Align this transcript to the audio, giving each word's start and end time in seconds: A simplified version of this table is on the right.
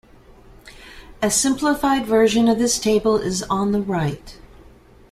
A 1.21 1.29
simplified 1.29 2.07
version 2.07 2.47
of 2.47 2.57
this 2.57 2.79
table 2.79 3.17
is 3.17 3.43
on 3.43 3.71
the 3.71 3.83
right. 3.83 4.35